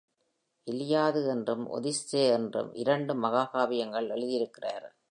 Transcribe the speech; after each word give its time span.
இலியாது 0.71 1.27
என்றும் 1.27 1.71
ஒதிஸ்ஸே 1.71 2.31
என்றும் 2.31 2.73
இாண்டு 2.73 3.13
மகாகாவியங்கள் 3.23 4.09
எழுதியிருக்கிறார். 4.09 4.91